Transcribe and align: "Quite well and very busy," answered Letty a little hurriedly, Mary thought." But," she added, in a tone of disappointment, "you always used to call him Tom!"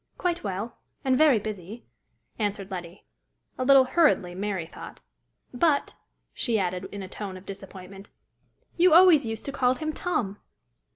"Quite 0.17 0.43
well 0.43 0.79
and 1.05 1.15
very 1.15 1.37
busy," 1.37 1.85
answered 2.39 2.71
Letty 2.71 3.05
a 3.55 3.63
little 3.63 3.83
hurriedly, 3.83 4.33
Mary 4.33 4.65
thought." 4.65 4.99
But," 5.53 5.93
she 6.33 6.57
added, 6.57 6.89
in 6.91 7.03
a 7.03 7.07
tone 7.07 7.37
of 7.37 7.45
disappointment, 7.45 8.09
"you 8.77 8.95
always 8.95 9.27
used 9.27 9.45
to 9.45 9.51
call 9.51 9.75
him 9.75 9.93
Tom!" 9.93 10.39